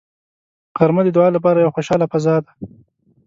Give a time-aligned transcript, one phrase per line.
[0.77, 2.51] غرمه د دعا لپاره یوه خوشاله فضا ده